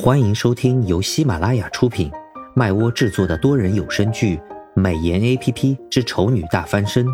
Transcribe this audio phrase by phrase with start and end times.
[0.00, 2.08] 欢迎收听由喜马拉雅出品、
[2.54, 4.36] 麦窝制作的多人有声剧
[4.72, 7.04] 《美颜 A P P 之丑女大翻身》，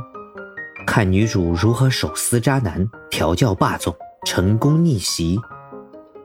[0.87, 5.41] 看女主如何手撕渣男、调教霸总、成功逆袭。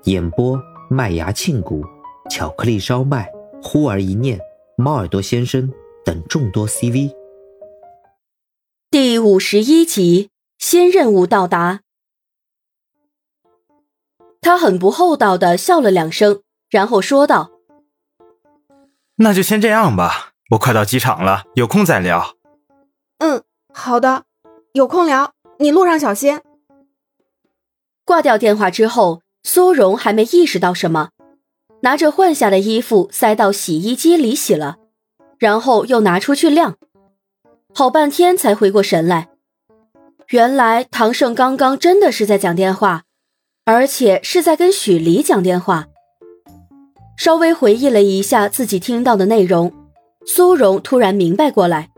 [0.04, 0.60] 演播：
[0.90, 1.82] 麦芽庆谷、
[2.30, 3.32] 巧克力烧麦、
[3.64, 4.38] 忽而一念、
[4.76, 5.72] 猫耳朵先生
[6.04, 7.16] 等众多 C V。
[8.92, 11.80] 第五十一集，新任务到达。
[14.42, 16.42] 他很不厚道的笑了两声。
[16.70, 17.52] 然后说道
[19.18, 22.36] ：“那就先这样吧，我快到机场了，有空再聊。
[23.20, 23.44] ”“嗯，
[23.74, 24.24] 好的，
[24.74, 26.40] 有空聊，你路上小心。”
[28.06, 31.10] 挂掉电话之后，苏荣还没意识到什么，
[31.82, 34.78] 拿着换下的衣服塞到洗衣机里洗了，
[35.38, 36.76] 然后又拿出去晾，
[37.74, 39.30] 好半天才回过神来，
[40.30, 43.04] 原来唐胜刚刚真的是在讲电话，
[43.66, 45.88] 而且是在跟许黎讲电话。
[47.20, 49.74] 稍微回忆了一下自己听到的内容，
[50.26, 51.92] 苏荣突然明白过来，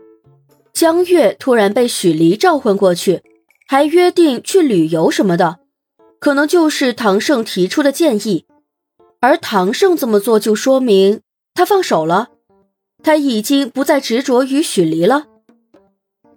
[0.72, 3.22] 江月突然被许黎召唤过去，
[3.68, 5.60] 还约定去旅游什么的，
[6.18, 8.46] 可能就是唐胜提出的建议，
[9.20, 11.20] 而唐胜这么做就说明
[11.54, 12.30] 他放手了，
[13.04, 15.26] 他已经不再执着于许黎了，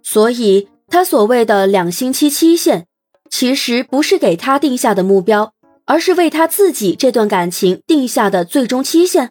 [0.00, 2.86] 所以他所谓的两星期期限，
[3.28, 5.55] 其实不是给他定下的目标。
[5.86, 9.30] 而是为他自己这段感情定下的最终期限。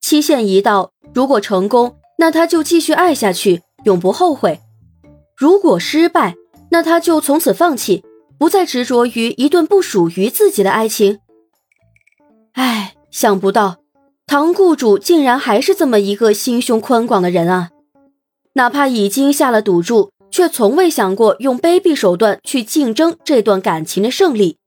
[0.00, 4.60] 期限一到，如果成功，那他就继续爱下去，永不后悔；
[5.36, 6.36] 如果失败，
[6.70, 8.04] 那他就从此放弃，
[8.38, 11.18] 不再执着于一段不属于自己的爱情。
[12.52, 13.78] 唉，想不到
[14.26, 17.70] 唐雇主竟然还是这么一个心胸宽广的人啊！
[18.52, 24.59] 哪怕已经下了赌注，却从未想过用卑鄙手段去竞争这段感情的胜利。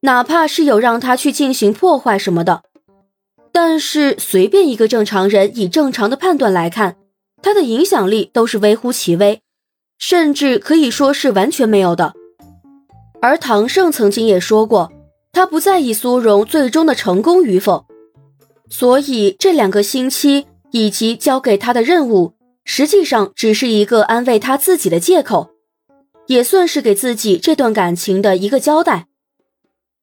[0.00, 2.62] 哪怕是有让他去进行破坏什么的，
[3.50, 6.96] 但是随便一个正常人以正常的判断来看，
[7.42, 9.40] 他的影响力都是微乎其微，
[9.98, 12.14] 甚至可以说是完全没有的。
[13.20, 14.92] 而唐胜曾经也说过，
[15.32, 17.86] 他不在意苏荣最终的成功与否，
[18.70, 25.50] 所以这两个星期以及交给他的任务，实际上只是一个安慰他自己的借口，
[26.28, 29.08] 也算是给自己这段感情的一个交代。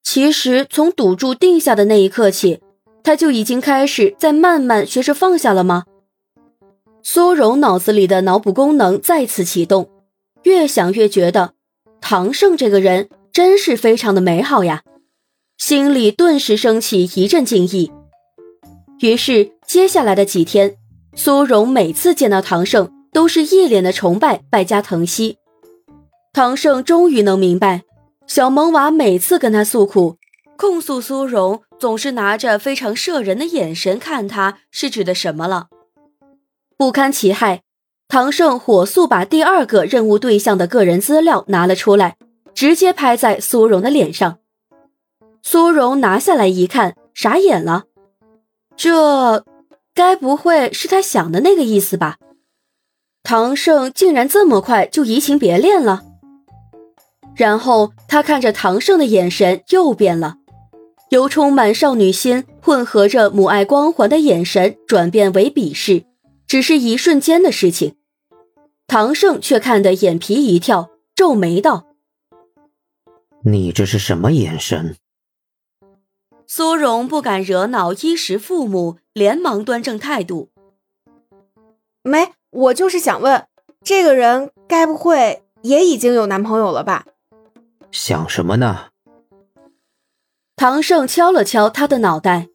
[0.05, 2.61] 其实从赌注定下的那一刻起，
[3.03, 5.83] 他就已经开始在慢慢学着放下了吗？
[7.01, 9.89] 苏荣脑子里的脑补功能再次启动，
[10.43, 11.53] 越想越觉得
[11.99, 14.83] 唐胜这个人真是非常的美好呀，
[15.57, 17.91] 心里顿时升起一阵敬意。
[19.01, 20.77] 于是接下来的几天，
[21.15, 25.37] 苏荣每次见到唐胜都是一脸的崇拜，败加疼惜。
[26.31, 27.81] 唐胜终于能明白。
[28.27, 30.17] 小萌娃每次跟他诉苦、
[30.57, 35.67] 控诉，苏荣总是拿着非常摄人的眼神看他，是指的什么了？
[36.77, 37.61] 不堪其害，
[38.07, 42.17] 唐胜火速把第二个任务对象的个人资料拿了出来，
[42.53, 44.39] 直接拍在苏荣的脸上。
[45.43, 47.85] 苏荣拿下来一看，傻眼了，
[48.75, 49.45] 这
[49.93, 52.17] 该不会是他想的那个意思吧？
[53.23, 56.03] 唐胜竟然这么快就移情别恋了？
[57.35, 60.37] 然后他看着唐胜的眼神又变了，
[61.09, 66.05] 由充满少女心混合着母爱光环的眼神转变为鄙视，
[66.47, 67.95] 只是一瞬间的事情。
[68.87, 71.87] 唐胜却看得眼皮一跳，皱眉道
[73.43, 74.95] ：“你这是什么眼神？”
[76.47, 80.49] 苏荣不敢惹恼衣食父母，连忙端正态度
[82.03, 83.47] ：“没，我就是想问，
[83.83, 87.07] 这个人该不会也已经有男朋友了吧？”
[87.97, 88.87] 想什么呢？
[90.57, 92.49] 唐胜敲了敲他的脑袋。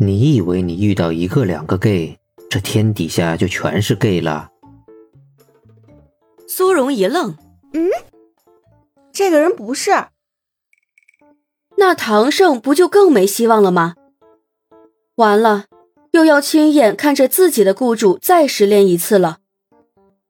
[0.00, 2.18] 你以为你遇到一个两个 gay，
[2.48, 4.48] 这天底下就全是 gay 了？
[6.48, 7.36] 苏荣一愣，
[7.74, 7.90] 嗯，
[9.12, 9.90] 这个人不是？
[11.76, 13.96] 那唐胜不就更没希望了吗？
[15.16, 15.66] 完了，
[16.12, 19.40] 又要亲眼看着自己的雇主再失恋一次了。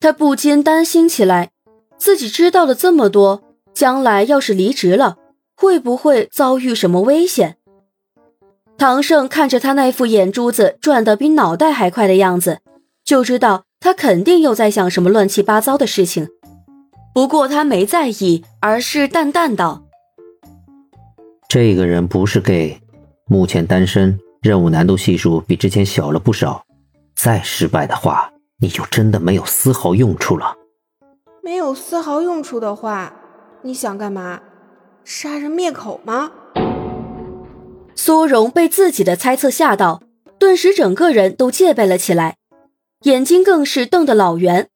[0.00, 1.52] 他不禁担心起来，
[1.96, 3.44] 自己知道了这么多。
[3.80, 5.16] 将来要是离职了，
[5.56, 7.56] 会不会遭遇什么危险？
[8.76, 12.58] 唐胜看着他那副眼珠子转得比脑袋还快的样子，
[13.02, 16.28] 就知道他肯定又在想什么乱七八糟的事情。
[17.14, 19.82] 不过他没在意，而是淡淡道
[21.48, 22.82] ：“这个人不是 gay，
[23.28, 26.66] 目前单身，任务难度系数比之前小了不少。
[27.16, 30.54] 再失败的话，你就真的没有丝毫用处了。
[31.42, 33.16] 没有丝毫用处的话。”
[33.62, 34.40] 你想干嘛？
[35.04, 36.30] 杀人灭口吗？
[37.94, 40.02] 苏荣被自己的猜测吓到，
[40.38, 42.36] 顿时整个人都戒备了起来，
[43.02, 44.68] 眼睛更是瞪得老圆。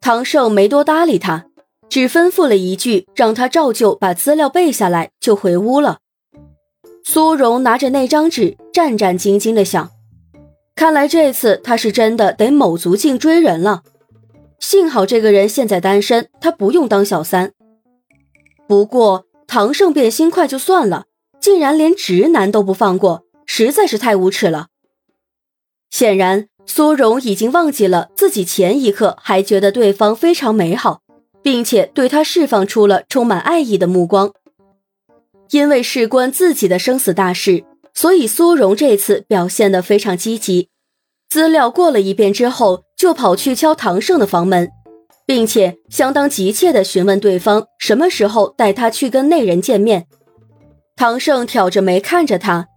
[0.00, 1.46] 唐胜没多搭理他，
[1.88, 5.98] 只吩咐了一句，让他照旧把资料背下来，就回屋了。
[7.02, 9.90] 苏荣拿着那张纸，战战兢兢地想：
[10.76, 13.82] 看来这次他是真的得卯足劲追人了。
[14.60, 17.52] 幸好这个人现在单身，他不用当小三。
[18.66, 21.06] 不过唐胜变心快就算了，
[21.40, 24.68] 竟然连直男都不放过，实在是太无耻了。
[25.90, 26.48] 显然。
[26.68, 31.00] 苏荣已经忘记了自己前一刻还觉得对方非常美好，
[31.40, 34.32] 并且对他释放出了充满爱意的目光。
[35.50, 37.64] 因为事关自己的生死大事，
[37.94, 40.68] 所以苏荣这次表现得非常积极。
[41.28, 44.68] 资料过了一遍之后，就跑去敲唐胜的房门，
[45.26, 50.06] 并且相当急切地询问对方什么时候带他去跟那人见面。
[50.94, 52.68] 唐胜挑着眉看着他。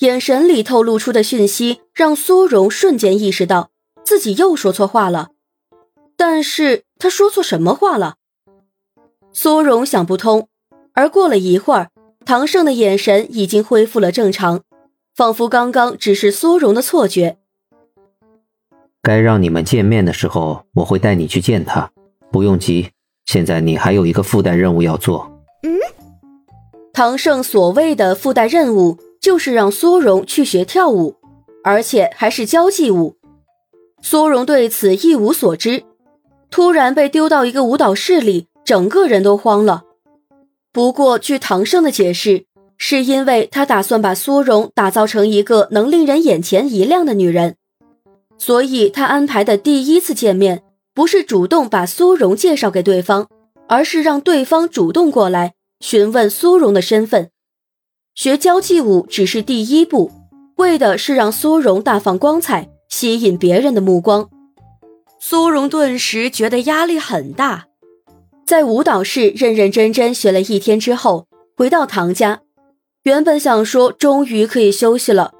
[0.00, 3.70] 眼神里透露出的讯息，让苏荣瞬间意识到
[4.04, 5.28] 自己又说错话了。
[6.18, 8.16] 但是他说错什么话了？
[9.32, 10.48] 苏荣想不通。
[10.92, 11.90] 而过了一会儿，
[12.26, 14.62] 唐胜的眼神已经恢复了正常，
[15.14, 17.38] 仿佛刚刚只是苏荣的错觉。
[19.06, 21.88] 该让你们见面的时候，我会带你去见他。
[22.32, 22.90] 不用急，
[23.24, 25.30] 现在你还有一个附带任务要做。
[25.62, 25.70] 嗯，
[26.92, 28.98] 唐胜所谓的附带任务。
[29.18, 31.16] 就是让苏荣去学跳舞，
[31.64, 33.16] 而且还是交际舞。
[34.00, 35.82] 苏荣对此一无所知，
[36.48, 39.82] 突然被丢到一个舞蹈室里，整个人都慌了。
[40.72, 42.44] 不过，据唐胜的解释，
[42.78, 47.56] 是因为他打算把苏荣打造成一个能令人眼前一亮的女人，
[48.38, 50.62] 所以他安排的第一次见面
[50.94, 53.28] 不是主动把苏荣介绍给对方，
[53.68, 57.30] 而是让对方主动过来询问苏荣的身份。
[58.14, 60.10] 学交际舞只是第一步，
[60.56, 64.30] 为的是让苏荣大放光彩，吸引别人的目光。
[65.20, 67.66] 苏荣顿时觉得压力很大，
[68.46, 72.40] 在舞蹈室认认真真学了一天之后，回到唐家，
[73.02, 75.32] 原本想说终于可以休息了，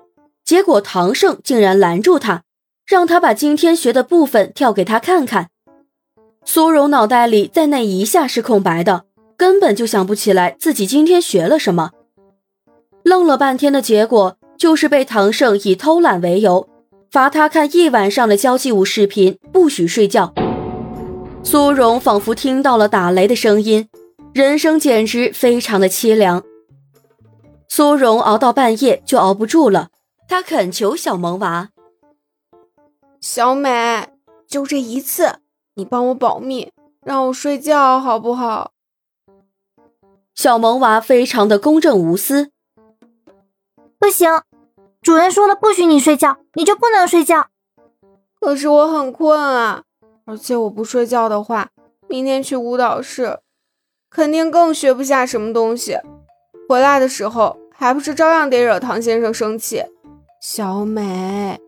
[0.44, 2.42] 结果唐胜竟然拦住他，
[2.86, 5.48] 让他把今天学的部分跳给他看看。
[6.44, 9.04] 苏荣脑袋里在那一下是空白的，
[9.36, 11.90] 根本就想不起来自己今天学了什么。
[13.02, 16.68] 愣了半天的结果，就是被唐胜以偷懒为由，
[17.10, 20.32] 罚他看一晚上的交际舞视频，不许睡觉。
[21.42, 23.88] 苏荣仿佛听到了打雷的声音，
[24.32, 26.42] 人生简直非常的凄凉。
[27.68, 29.88] 苏荣熬到半夜就熬不住了，
[30.28, 31.70] 他恳求小萌娃
[33.20, 34.08] ：“小美，
[34.46, 35.40] 就这一次，
[35.74, 36.72] 你帮我保密，
[37.02, 38.72] 让我睡觉好不好？”
[40.34, 42.50] 小萌娃非常的公正无私。
[43.98, 44.42] 不行，
[45.00, 47.48] 主人说了不许你睡觉，你就不能睡觉。
[48.38, 49.84] 可是我很困啊，
[50.26, 51.70] 而且我不睡觉的话，
[52.06, 53.40] 明天去舞蹈室，
[54.10, 55.98] 肯定更学不下什么东西。
[56.68, 59.82] 回来的时候，还不是照样得惹唐先生生气。
[60.40, 61.58] 小美，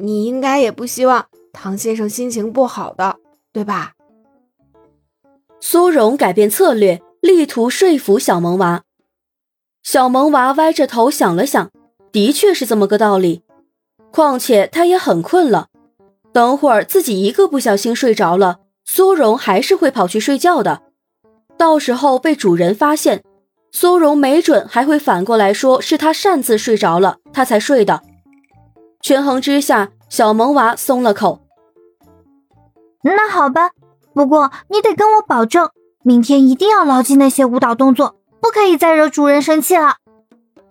[0.00, 3.16] 你应该也不希望唐先生心情不好的，
[3.52, 3.92] 对吧？
[5.60, 8.82] 苏荣改变策略，力图说服小萌娃。
[9.82, 11.70] 小萌娃歪着头想了想，
[12.10, 13.42] 的确是这么个道理。
[14.10, 15.68] 况且他也很困了，
[16.32, 20.82] 等会儿自己一个不小心睡着了，苏荣还是会跑去睡觉的。
[21.56, 23.22] 到时候被主人发现，
[23.70, 28.02] 苏荣没准还会反过来说是他擅自睡着了，他才睡的。
[29.02, 31.40] 权衡之下，小萌娃松了口。
[33.02, 33.70] 那好吧，
[34.14, 35.70] 不过你得跟我保证，
[36.02, 38.16] 明天一定要牢记那些舞蹈动作。
[38.40, 39.96] 不可以再惹主人生气了，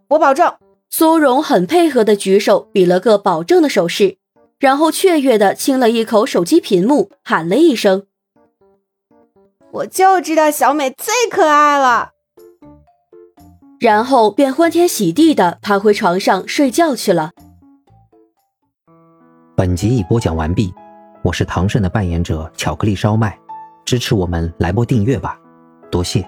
[0.09, 0.55] 我保证。
[0.89, 4.17] 苏荣很配合的举手比了个保证的手势，
[4.59, 8.07] 然后雀跃的亲了一口手机屏幕，喊了一声
[9.71, 12.09] ：“我就知道小美最可爱了。”
[13.79, 17.31] 然后便欢天喜地的爬回床上睡觉去了。
[19.59, 20.73] 本集已播讲完毕，
[21.21, 23.37] 我是唐胜的扮演者巧克力烧麦，
[23.83, 25.37] 支持我们来波订阅吧，
[25.91, 26.25] 多谢。